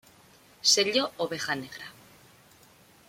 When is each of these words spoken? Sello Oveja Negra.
Sello 0.71 1.13
Oveja 1.19 1.53
Negra. 1.53 1.87